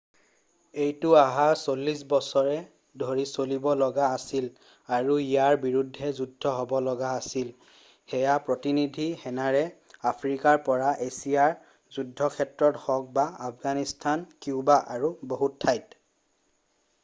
এইটো 0.83 1.09
অহা 1.23 1.43
40 1.63 1.99
বছৰ 2.13 2.47
ধৰি 3.01 3.25
চলিব 3.31 3.67
লগা 3.81 4.07
আছিল 4.13 4.47
আৰু 4.95 5.17
ইয়াৰ 5.25 5.59
বিৰুদ্ধে 5.65 6.09
যুদ্ধ 6.21 6.53
হ'ব 6.61 6.73
লগা 6.87 7.11
আছিল 7.19 7.51
সেয়া 7.75 8.39
প্ৰতিনিধি 8.49 9.07
সেনাৰে 9.25 9.61
আফ্ৰিকাৰ 10.15 10.59
পৰা 10.71 10.89
এছিয়াৰ 11.11 11.55
যুদ্ধক্ষেত্ৰত 11.99 12.83
হওক 12.87 13.13
বা 13.21 13.27
আফগানিস্তান 13.51 14.27
কিউবা 14.47 14.83
আৰু 14.99 15.15
বহু 15.35 15.55
ঠাইত। 15.67 16.03